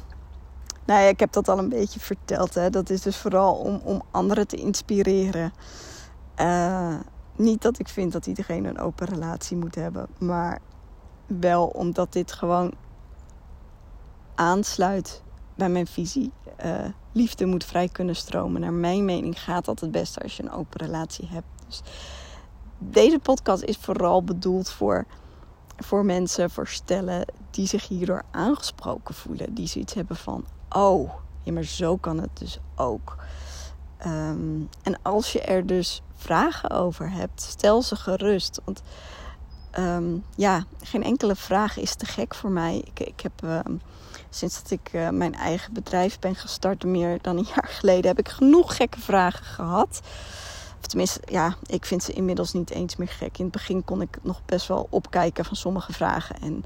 nou 0.87 1.01
ja, 1.01 1.09
ik 1.09 1.21
heb 1.21 1.33
dat 1.33 1.49
al 1.49 1.59
een 1.59 1.69
beetje 1.69 2.01
verteld. 2.01 2.55
Hè. 2.55 2.71
Dat 2.71 2.91
is 2.91 3.01
dus 3.01 3.17
vooral 3.17 3.55
om, 3.55 3.81
om 3.85 4.03
anderen 4.11 4.47
te 4.47 4.57
inspireren. 4.57 5.53
Uh, 6.41 6.95
niet 7.37 7.63
dat 7.63 7.79
ik 7.79 7.89
vind 7.89 8.13
dat 8.13 8.27
iedereen 8.27 8.65
een 8.65 8.79
open 8.79 9.07
relatie 9.07 9.57
moet 9.57 9.75
hebben. 9.75 10.07
Maar 10.19 10.59
wel 11.27 11.67
omdat 11.67 12.13
dit 12.13 12.33
gewoon 12.33 12.73
aansluit 14.35 15.23
bij 15.55 15.69
mijn 15.69 15.87
visie. 15.87 16.33
Uh, 16.65 16.85
liefde 17.13 17.47
moet 17.47 17.65
vrij 17.65 17.89
kunnen 17.89 18.17
stromen. 18.17 18.61
Naar 18.61 18.73
mijn 18.73 19.05
mening 19.05 19.43
gaat 19.43 19.65
dat 19.65 19.81
het 19.81 19.91
beste 19.91 20.21
als 20.21 20.37
je 20.37 20.43
een 20.43 20.53
open 20.53 20.81
relatie 20.81 21.29
hebt. 21.29 21.47
Dus 21.67 21.83
deze 22.79 23.19
podcast 23.19 23.63
is 23.63 23.77
vooral 23.77 24.25
bedoeld 24.25 24.71
voor, 24.71 25.07
voor 25.77 26.05
mensen, 26.05 26.51
voor 26.51 26.69
stellen 26.69 27.27
die 27.51 27.67
zich 27.67 27.89
hierdoor 27.89 28.23
aangesproken 28.31 29.15
voelen. 29.15 29.55
Die 29.55 29.67
zoiets 29.67 29.95
hebben 29.95 30.17
van: 30.17 30.45
oh, 30.69 31.11
ja, 31.43 31.53
maar 31.53 31.65
zo 31.65 31.97
kan 31.97 32.21
het 32.21 32.39
dus 32.39 32.59
ook. 32.75 33.17
Ehm, 33.99 34.61
en 34.83 35.03
als 35.03 35.33
je 35.33 35.41
er 35.41 35.67
dus 35.67 36.03
vragen 36.15 36.71
over 36.71 37.11
hebt, 37.11 37.41
stel 37.41 37.83
ze 37.83 37.97
gerust. 37.97 38.61
Want 38.65 38.83
um, 39.79 40.25
ja, 40.37 40.65
geen 40.83 41.03
enkele 41.03 41.37
vraag 41.37 41.77
is 41.77 41.95
te 41.95 42.07
gek 42.07 42.35
voor 42.35 42.51
mij. 42.51 42.77
Ik, 42.85 43.01
ik 43.01 43.21
heb 43.21 43.67
um, 43.67 43.81
sinds 44.31 44.63
dat 44.63 44.71
ik 44.71 44.93
uh, 44.93 45.09
mijn 45.09 45.35
eigen 45.35 45.73
bedrijf 45.73 46.19
ben 46.19 46.35
gestart, 46.35 46.85
meer 46.85 47.19
dan 47.23 47.37
een 47.37 47.47
jaar 47.55 47.69
geleden, 47.69 48.07
heb 48.07 48.19
ik 48.19 48.29
genoeg 48.29 48.77
gekke 48.77 49.01
vragen 49.01 49.45
gehad. 49.45 50.01
Of 50.81 50.87
tenminste, 50.87 51.21
ja, 51.25 51.57
ik 51.67 51.85
vind 51.85 52.03
ze 52.03 52.13
inmiddels 52.13 52.53
niet 52.53 52.71
eens 52.71 52.97
meer 52.97 53.09
gek. 53.09 53.39
In 53.39 53.45
het 53.45 53.53
begin 53.53 53.85
kon 53.85 54.01
ik 54.01 54.19
nog 54.23 54.43
best 54.45 54.67
wel 54.67 54.87
opkijken 54.91 55.45
van 55.45 55.57
sommige 55.57 55.93
vragen. 55.93 56.41
En 56.41 56.65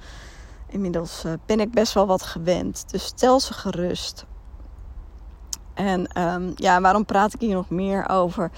inmiddels 0.72 1.24
uh, 1.24 1.32
ben 1.46 1.60
ik 1.60 1.70
best 1.70 1.92
wel 1.92 2.06
wat 2.06 2.22
gewend. 2.22 2.84
Dus 2.90 3.04
stel 3.04 3.40
ze 3.40 3.52
gerust. 3.52 4.24
En 5.74 6.20
um, 6.22 6.52
ja, 6.54 6.80
waarom 6.80 7.04
praat 7.04 7.34
ik 7.34 7.40
hier 7.40 7.54
nog 7.54 7.70
meer 7.70 8.08
over? 8.08 8.50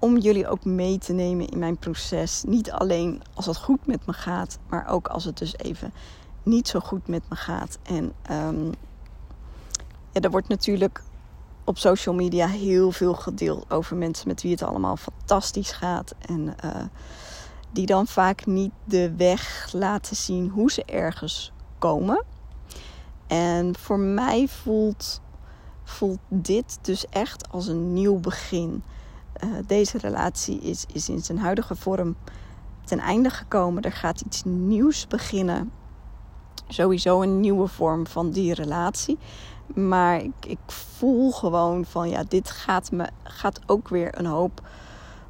om 0.00 0.18
jullie 0.18 0.48
ook 0.48 0.64
mee 0.64 0.98
te 0.98 1.12
nemen 1.12 1.48
in 1.48 1.58
mijn 1.58 1.76
proces. 1.76 2.42
Niet 2.46 2.70
alleen 2.70 3.22
als 3.34 3.46
het 3.46 3.56
goed 3.56 3.86
met 3.86 4.06
me 4.06 4.12
gaat, 4.12 4.58
maar 4.68 4.88
ook 4.88 5.08
als 5.08 5.24
het 5.24 5.38
dus 5.38 5.58
even 5.58 5.92
niet 6.42 6.68
zo 6.68 6.80
goed 6.80 7.08
met 7.08 7.22
me 7.28 7.36
gaat. 7.36 7.78
En 7.82 8.12
um, 8.30 8.72
ja, 10.12 10.20
er 10.20 10.30
wordt 10.30 10.48
natuurlijk 10.48 11.02
op 11.64 11.78
social 11.78 12.14
media 12.14 12.46
heel 12.46 12.92
veel 12.92 13.14
gedeeld 13.14 13.70
over 13.70 13.96
mensen 13.96 14.28
met 14.28 14.42
wie 14.42 14.50
het 14.50 14.62
allemaal 14.62 14.96
fantastisch 14.96 15.72
gaat. 15.72 16.14
En 16.20 16.54
uh, 16.64 16.70
die 17.72 17.86
dan 17.86 18.06
vaak 18.06 18.46
niet 18.46 18.72
de 18.84 19.14
weg 19.16 19.68
laten 19.72 20.16
zien 20.16 20.48
hoe 20.48 20.70
ze 20.70 20.84
ergens 20.84 21.52
komen. 21.78 22.24
En 23.26 23.76
voor 23.78 23.98
mij 23.98 24.48
voelt, 24.48 25.20
voelt 25.84 26.18
dit 26.28 26.78
dus 26.82 27.06
echt 27.06 27.50
als 27.50 27.66
een 27.66 27.92
nieuw 27.92 28.20
begin. 28.20 28.82
Uh, 29.44 29.50
deze 29.66 29.98
relatie 29.98 30.60
is, 30.60 30.84
is 30.92 31.08
in 31.08 31.20
zijn 31.20 31.38
huidige 31.38 31.76
vorm 31.76 32.16
ten 32.84 32.98
einde 32.98 33.30
gekomen. 33.30 33.82
Er 33.82 33.92
gaat 33.92 34.20
iets 34.20 34.44
nieuws 34.44 35.06
beginnen. 35.06 35.72
Sowieso 36.68 37.22
een 37.22 37.40
nieuwe 37.40 37.66
vorm 37.66 38.06
van 38.06 38.30
die 38.30 38.54
relatie. 38.54 39.18
Maar 39.74 40.22
ik, 40.22 40.46
ik 40.46 40.58
voel 40.66 41.32
gewoon 41.32 41.84
van 41.84 42.08
ja, 42.08 42.24
dit 42.28 42.50
gaat, 42.50 42.90
me, 42.90 43.08
gaat 43.22 43.60
ook 43.66 43.88
weer 43.88 44.18
een 44.18 44.26
hoop 44.26 44.62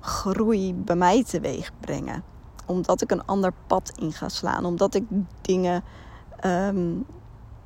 groei 0.00 0.74
bij 0.74 0.96
mij 0.96 1.24
teweeg 1.24 1.70
brengen. 1.80 2.22
Omdat 2.66 3.02
ik 3.02 3.10
een 3.10 3.24
ander 3.24 3.52
pad 3.66 3.92
in 3.98 4.12
ga 4.12 4.28
slaan. 4.28 4.64
Omdat 4.64 4.94
ik 4.94 5.04
dingen 5.40 5.84
um, 6.44 7.06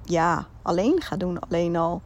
ja, 0.03 0.47
alleen 0.63 1.01
ga 1.01 1.17
doen. 1.17 1.39
Alleen 1.39 1.77
al 1.77 2.03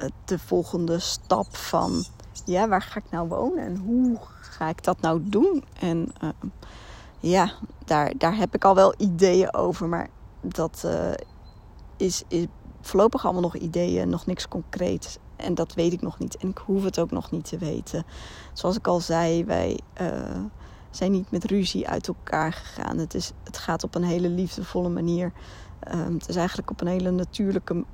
uh, 0.00 0.08
de 0.24 0.38
volgende 0.38 0.98
stap 0.98 1.56
van 1.56 2.04
ja, 2.44 2.68
waar 2.68 2.82
ga 2.82 2.98
ik 2.98 3.10
nou 3.10 3.28
wonen 3.28 3.64
en 3.64 3.76
hoe 3.76 4.18
ga 4.40 4.68
ik 4.68 4.84
dat 4.84 5.00
nou 5.00 5.20
doen? 5.22 5.64
En 5.80 6.12
uh, 6.22 6.28
ja, 7.20 7.52
daar, 7.84 8.12
daar 8.16 8.36
heb 8.36 8.54
ik 8.54 8.64
al 8.64 8.74
wel 8.74 8.94
ideeën 8.96 9.54
over, 9.54 9.88
maar 9.88 10.08
dat 10.40 10.82
uh, 10.86 11.10
is, 11.96 12.22
is 12.28 12.46
voorlopig 12.80 13.24
allemaal 13.24 13.42
nog 13.42 13.56
ideeën, 13.56 14.08
nog 14.08 14.26
niks 14.26 14.48
concreets. 14.48 15.18
En 15.42 15.54
dat 15.54 15.74
weet 15.74 15.92
ik 15.92 16.02
nog 16.02 16.18
niet. 16.18 16.36
En 16.36 16.48
ik 16.48 16.58
hoef 16.58 16.84
het 16.84 16.98
ook 16.98 17.10
nog 17.10 17.30
niet 17.30 17.44
te 17.44 17.58
weten. 17.58 18.04
Zoals 18.52 18.76
ik 18.76 18.86
al 18.86 19.00
zei, 19.00 19.44
wij 19.44 19.80
uh, 20.00 20.08
zijn 20.90 21.12
niet 21.12 21.30
met 21.30 21.44
ruzie 21.44 21.88
uit 21.88 22.08
elkaar 22.08 22.52
gegaan. 22.52 22.98
Het, 22.98 23.14
is, 23.14 23.32
het 23.44 23.58
gaat 23.58 23.84
op 23.84 23.94
een 23.94 24.04
hele 24.04 24.28
liefdevolle 24.28 24.88
manier. 24.88 25.32
Um, 25.94 26.14
het 26.14 26.28
is 26.28 26.36
eigenlijk 26.36 26.70
op 26.70 26.80
een 26.80 26.86
hele 26.86 27.10
natuurlijke 27.10 27.84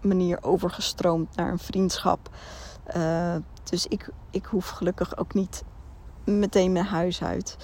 manier 0.00 0.38
overgestroomd 0.42 1.36
naar 1.36 1.50
een 1.50 1.58
vriendschap. 1.58 2.30
Uh, 2.96 3.34
dus 3.64 3.86
ik, 3.86 4.08
ik 4.30 4.44
hoef 4.44 4.68
gelukkig 4.68 5.16
ook 5.16 5.34
niet 5.34 5.64
meteen 6.24 6.72
mijn 6.72 6.84
huis 6.84 7.22
uit. 7.22 7.56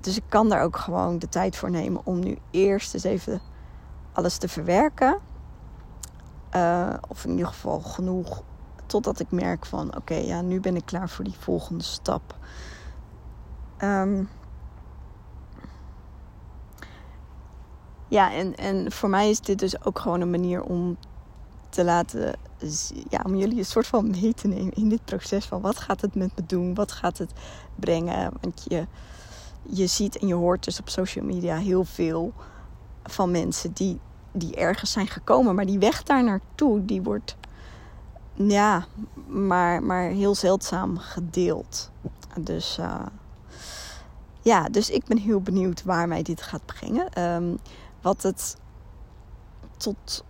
Dus 0.00 0.16
ik 0.16 0.24
kan 0.28 0.48
daar 0.48 0.62
ook 0.62 0.76
gewoon 0.76 1.18
de 1.18 1.28
tijd 1.28 1.56
voor 1.56 1.70
nemen 1.70 2.00
om 2.04 2.18
nu 2.18 2.38
eerst 2.50 2.94
eens 2.94 3.04
even 3.04 3.40
alles 4.12 4.36
te 4.36 4.48
verwerken. 4.48 5.18
Uh, 6.56 6.94
of 7.08 7.24
in 7.24 7.30
ieder 7.30 7.46
geval 7.46 7.80
genoeg 7.80 8.42
totdat 8.86 9.20
ik 9.20 9.30
merk 9.30 9.66
van 9.66 9.96
oké, 9.96 10.14
ja, 10.14 10.40
nu 10.40 10.60
ben 10.60 10.76
ik 10.76 10.84
klaar 10.84 11.08
voor 11.08 11.24
die 11.24 11.36
volgende 11.38 11.84
stap. 11.84 12.36
Um, 13.78 14.28
ja, 18.08 18.32
en, 18.32 18.54
en 18.54 18.92
voor 18.92 19.08
mij 19.08 19.30
is 19.30 19.40
dit 19.40 19.58
dus 19.58 19.84
ook 19.84 19.98
gewoon 19.98 20.20
een 20.20 20.30
manier 20.30 20.62
om 20.62 20.96
te 21.68 21.84
laten, 21.84 22.36
ja, 23.08 23.20
om 23.26 23.36
jullie 23.36 23.58
een 23.58 23.64
soort 23.64 23.86
van 23.86 24.10
mee 24.10 24.34
te 24.34 24.48
nemen 24.48 24.72
in 24.72 24.88
dit 24.88 25.04
proces 25.04 25.44
van 25.44 25.60
wat 25.60 25.78
gaat 25.78 26.00
het 26.00 26.14
met 26.14 26.30
me 26.36 26.46
doen, 26.46 26.74
wat 26.74 26.92
gaat 26.92 27.18
het 27.18 27.32
brengen. 27.74 28.32
Want 28.40 28.64
je, 28.68 28.86
je 29.62 29.86
ziet 29.86 30.18
en 30.18 30.26
je 30.26 30.34
hoort 30.34 30.64
dus 30.64 30.80
op 30.80 30.88
social 30.88 31.24
media 31.24 31.56
heel 31.56 31.84
veel 31.84 32.32
van 33.02 33.30
mensen 33.30 33.72
die, 33.72 34.00
die 34.34 34.56
ergens 34.56 34.92
zijn 34.92 35.06
gekomen, 35.06 35.54
maar 35.54 35.66
die 35.66 35.78
weg 35.78 36.02
daar 36.02 36.24
naartoe, 36.24 36.84
die 36.84 37.02
wordt 37.02 37.36
ja, 38.34 38.86
maar, 39.26 39.82
maar 39.82 40.08
heel 40.08 40.34
zeldzaam 40.34 40.98
gedeeld. 40.98 41.90
Dus 42.40 42.78
uh, 42.80 43.06
ja, 44.42 44.68
dus 44.68 44.90
ik 44.90 45.04
ben 45.04 45.18
heel 45.18 45.40
benieuwd 45.40 45.82
waar 45.82 46.08
mij 46.08 46.22
dit 46.22 46.42
gaat 46.42 46.66
brengen. 46.66 47.22
Um, 47.34 47.58
wat 48.00 48.22
het 48.22 48.56
tot 49.76 50.24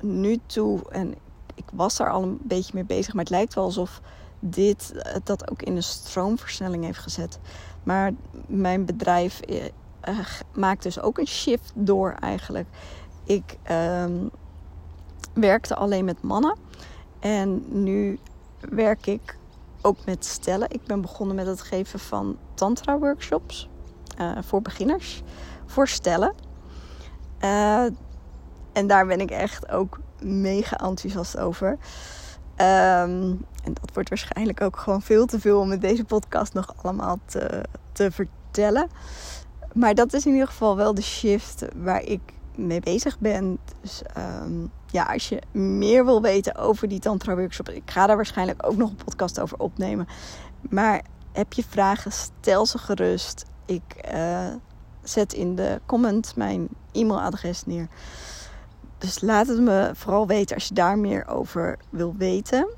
nu 0.00 0.38
toe, 0.46 0.80
en 0.90 1.14
ik 1.54 1.64
was 1.72 1.96
daar 1.96 2.10
al 2.10 2.22
een 2.22 2.38
beetje 2.42 2.72
mee 2.74 2.84
bezig, 2.84 3.14
maar 3.14 3.24
het 3.24 3.32
lijkt 3.32 3.54
wel 3.54 3.64
alsof 3.64 4.00
dit 4.40 4.92
eh, 4.92 5.14
dat 5.24 5.50
ook 5.50 5.62
in 5.62 5.76
een 5.76 5.82
stroomversnelling 5.82 6.84
heeft 6.84 6.98
gezet. 6.98 7.38
Maar 7.82 8.12
mijn 8.46 8.84
bedrijf 8.84 9.40
eh, 9.40 9.64
eh, 10.00 10.18
maakt 10.54 10.82
dus 10.82 11.00
ook 11.00 11.18
een 11.18 11.26
shift 11.26 11.72
door 11.74 12.12
eigenlijk. 12.12 12.68
Ik 13.30 13.56
uh, 13.70 14.04
werkte 15.34 15.74
alleen 15.74 16.04
met 16.04 16.22
mannen 16.22 16.56
en 17.20 17.64
nu 17.82 18.18
werk 18.60 19.06
ik 19.06 19.36
ook 19.82 19.96
met 20.04 20.24
stellen. 20.24 20.70
Ik 20.70 20.84
ben 20.84 21.00
begonnen 21.00 21.36
met 21.36 21.46
het 21.46 21.60
geven 21.60 21.98
van 21.98 22.36
tantra 22.54 22.98
workshops 22.98 23.68
uh, 24.20 24.38
voor 24.40 24.62
beginners, 24.62 25.22
voor 25.66 25.88
stellen. 25.88 26.34
Uh, 27.44 27.84
en 28.72 28.86
daar 28.86 29.06
ben 29.06 29.20
ik 29.20 29.30
echt 29.30 29.70
ook 29.70 30.00
mega 30.22 30.76
enthousiast 30.78 31.38
over. 31.38 31.68
Um, 31.68 31.78
en 33.64 33.74
dat 33.74 33.90
wordt 33.94 34.08
waarschijnlijk 34.08 34.60
ook 34.60 34.76
gewoon 34.76 35.02
veel 35.02 35.26
te 35.26 35.40
veel 35.40 35.60
om 35.60 35.68
met 35.68 35.80
deze 35.80 36.04
podcast 36.04 36.52
nog 36.52 36.74
allemaal 36.82 37.18
te, 37.24 37.64
te 37.92 38.10
vertellen. 38.10 38.88
Maar 39.72 39.94
dat 39.94 40.12
is 40.12 40.26
in 40.26 40.32
ieder 40.32 40.48
geval 40.48 40.76
wel 40.76 40.94
de 40.94 41.02
shift 41.02 41.64
waar 41.76 42.02
ik 42.02 42.20
mee 42.56 42.80
bezig 42.80 43.18
ben. 43.18 43.58
Dus 43.80 44.02
um, 44.42 44.70
ja, 44.86 45.04
als 45.04 45.28
je 45.28 45.42
meer 45.52 46.04
wil 46.04 46.22
weten 46.22 46.54
over 46.56 46.88
die 46.88 46.98
Tantra 46.98 47.36
workshop, 47.36 47.68
ik 47.68 47.90
ga 47.90 48.06
daar 48.06 48.16
waarschijnlijk 48.16 48.66
ook 48.66 48.76
nog 48.76 48.90
een 48.90 49.04
podcast 49.04 49.40
over 49.40 49.58
opnemen. 49.58 50.06
Maar 50.60 51.02
heb 51.32 51.52
je 51.52 51.64
vragen, 51.68 52.12
stel 52.12 52.66
ze 52.66 52.78
gerust. 52.78 53.44
Ik 53.66 54.10
uh, 54.14 54.46
zet 55.02 55.32
in 55.32 55.54
de 55.54 55.80
comment 55.86 56.36
mijn 56.36 56.68
e-mailadres 56.92 57.66
neer. 57.66 57.88
Dus 58.98 59.20
laat 59.20 59.46
het 59.46 59.60
me 59.60 59.90
vooral 59.94 60.26
weten 60.26 60.54
als 60.54 60.68
je 60.68 60.74
daar 60.74 60.98
meer 60.98 61.26
over 61.28 61.78
wil 61.90 62.14
weten. 62.16 62.68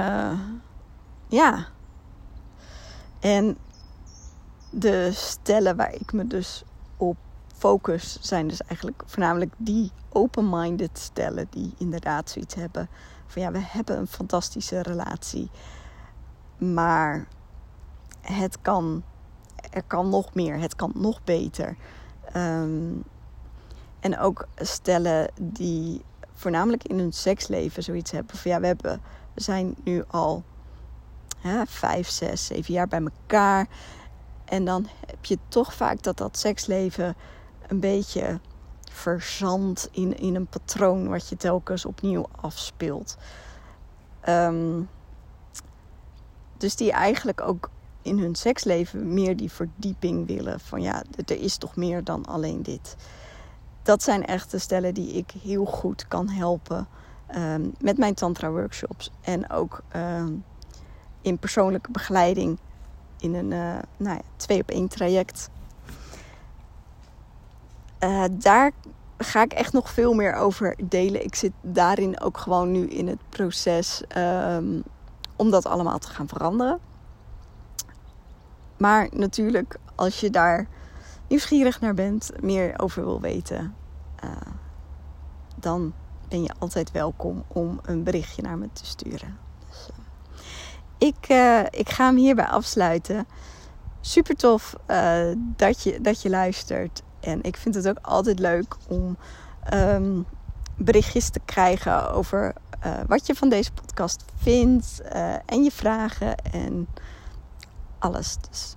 Uh, 0.00 0.40
ja. 1.28 1.66
En 3.20 3.58
de 4.70 5.10
stellen 5.12 5.76
waar 5.76 5.94
ik 5.94 6.12
me 6.12 6.26
dus 6.26 6.64
focus 7.60 8.18
zijn 8.20 8.48
dus 8.48 8.60
eigenlijk 8.60 9.02
voornamelijk 9.06 9.52
die 9.56 9.92
open-minded 10.08 10.98
stellen 10.98 11.46
die 11.50 11.74
inderdaad 11.78 12.30
zoiets 12.30 12.54
hebben 12.54 12.88
van 13.26 13.42
ja, 13.42 13.50
we 13.50 13.58
hebben 13.62 13.98
een 13.98 14.06
fantastische 14.06 14.82
relatie, 14.82 15.50
maar 16.58 17.26
het 18.20 18.60
kan, 18.62 19.02
er 19.70 19.82
kan 19.82 20.08
nog 20.08 20.34
meer, 20.34 20.58
het 20.58 20.76
kan 20.76 20.92
nog 20.94 21.24
beter. 21.24 21.76
Um, 22.36 23.02
en 24.00 24.18
ook 24.18 24.46
stellen 24.56 25.30
die 25.40 26.04
voornamelijk 26.32 26.84
in 26.84 26.98
hun 26.98 27.12
seksleven 27.12 27.82
zoiets 27.82 28.10
hebben 28.10 28.36
van 28.36 28.50
ja, 28.50 28.60
we, 28.60 28.66
hebben, 28.66 29.00
we 29.34 29.42
zijn 29.42 29.74
nu 29.84 30.04
al 30.06 30.42
hè, 31.38 31.66
vijf, 31.66 32.08
zes, 32.08 32.46
zeven 32.46 32.74
jaar 32.74 32.88
bij 32.88 33.00
elkaar. 33.02 33.66
En 34.44 34.64
dan 34.64 34.86
heb 35.06 35.24
je 35.24 35.38
toch 35.48 35.74
vaak 35.74 36.02
dat 36.02 36.16
dat 36.16 36.38
seksleven 36.38 37.16
een 37.70 37.80
beetje 37.80 38.40
verzandt 38.90 39.88
in, 39.92 40.18
in 40.18 40.34
een 40.34 40.46
patroon 40.46 41.08
wat 41.08 41.28
je 41.28 41.36
telkens 41.36 41.84
opnieuw 41.84 42.26
afspeelt. 42.40 43.16
Um, 44.28 44.88
dus 46.56 46.76
die 46.76 46.92
eigenlijk 46.92 47.40
ook 47.40 47.70
in 48.02 48.18
hun 48.18 48.34
seksleven 48.34 49.14
meer 49.14 49.36
die 49.36 49.50
verdieping 49.50 50.26
willen. 50.26 50.60
Van 50.60 50.82
ja, 50.82 51.02
er 51.26 51.40
is 51.40 51.56
toch 51.56 51.76
meer 51.76 52.04
dan 52.04 52.26
alleen 52.26 52.62
dit. 52.62 52.96
Dat 53.82 54.02
zijn 54.02 54.26
echt 54.26 54.50
de 54.50 54.58
stellen 54.58 54.94
die 54.94 55.12
ik 55.12 55.30
heel 55.42 55.64
goed 55.64 56.08
kan 56.08 56.28
helpen 56.28 56.88
ehm, 57.26 57.68
met 57.80 57.98
mijn 57.98 58.14
tantra 58.14 58.50
workshops. 58.50 59.10
En 59.20 59.50
ook 59.50 59.82
ehm, 59.88 60.32
in 61.20 61.38
persoonlijke 61.38 61.90
begeleiding 61.90 62.58
in 63.18 63.34
een 63.34 63.50
uh, 63.50 63.78
nou 63.96 64.16
ja, 64.16 64.20
twee 64.36 64.60
op 64.60 64.70
één 64.70 64.88
traject. 64.88 65.50
Uh, 68.04 68.24
daar 68.30 68.72
ga 69.18 69.42
ik 69.42 69.52
echt 69.52 69.72
nog 69.72 69.90
veel 69.90 70.14
meer 70.14 70.34
over 70.34 70.76
delen. 70.84 71.24
Ik 71.24 71.34
zit 71.34 71.52
daarin 71.60 72.20
ook 72.20 72.38
gewoon 72.38 72.72
nu 72.72 72.88
in 72.88 73.08
het 73.08 73.18
proces 73.28 74.02
um, 74.16 74.82
om 75.36 75.50
dat 75.50 75.66
allemaal 75.66 75.98
te 75.98 76.08
gaan 76.08 76.28
veranderen. 76.28 76.78
Maar 78.76 79.08
natuurlijk, 79.12 79.78
als 79.94 80.20
je 80.20 80.30
daar 80.30 80.66
nieuwsgierig 81.28 81.80
naar 81.80 81.94
bent, 81.94 82.30
meer 82.40 82.78
over 82.78 83.04
wil 83.04 83.20
weten, 83.20 83.74
uh, 84.24 84.30
dan 85.56 85.92
ben 86.28 86.42
je 86.42 86.50
altijd 86.58 86.90
welkom 86.90 87.44
om 87.48 87.80
een 87.82 88.02
berichtje 88.02 88.42
naar 88.42 88.58
me 88.58 88.68
te 88.72 88.86
sturen. 88.86 89.38
Dus, 89.68 89.88
uh, 89.90 91.08
ik, 91.08 91.28
ik 91.78 91.90
ga 91.90 92.04
hem 92.04 92.16
hierbij 92.16 92.46
afsluiten. 92.46 93.26
Super 94.00 94.36
tof 94.36 94.76
dat, 95.56 95.82
je, 95.82 96.00
dat 96.00 96.22
je 96.22 96.30
luistert. 96.30 97.02
En 97.20 97.42
ik 97.42 97.56
vind 97.56 97.74
het 97.74 97.88
ook 97.88 97.98
altijd 98.02 98.38
leuk 98.38 98.76
om 98.88 99.16
um, 99.72 100.26
berichtjes 100.76 101.30
te 101.30 101.40
krijgen 101.44 102.12
over 102.12 102.54
uh, 102.86 102.98
wat 103.06 103.26
je 103.26 103.34
van 103.34 103.48
deze 103.48 103.72
podcast 103.72 104.24
vindt. 104.36 105.00
Uh, 105.12 105.34
en 105.46 105.64
je 105.64 105.70
vragen 105.70 106.36
en 106.36 106.88
alles. 107.98 108.36
Dus 108.50 108.76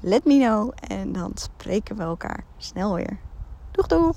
let 0.00 0.24
me 0.24 0.38
know. 0.38 0.72
En 0.88 1.12
dan 1.12 1.32
spreken 1.34 1.96
we 1.96 2.02
elkaar 2.02 2.44
snel 2.56 2.94
weer. 2.94 3.18
Doeg 3.70 3.86
doeg! 3.86 4.16